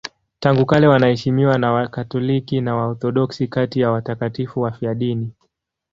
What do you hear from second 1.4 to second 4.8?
na Wakatoliki na Waorthodoksi kati ya watakatifu